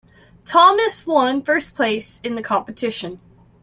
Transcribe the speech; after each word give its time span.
Thomas 0.45 1.05
one 1.05 1.43
first 1.43 1.75
place 1.75 2.19
in 2.23 2.33
the 2.33 2.41
competition. 2.41 3.19